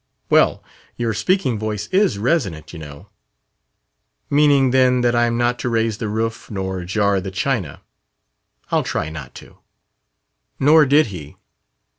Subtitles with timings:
[0.31, 0.63] "Well,
[0.97, 3.09] your speaking voice is resonant, you know."
[4.31, 7.83] "Meaning, then, that I am not to raise the roof nor jar the china.
[8.71, 9.59] I'll try not to."
[10.59, 11.35] Nor did he.